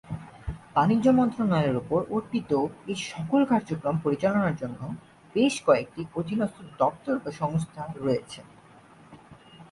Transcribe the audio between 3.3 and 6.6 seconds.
কার্যক্রম পরিচালনার জন্য বেশ কয়েকটি অধীনস্থ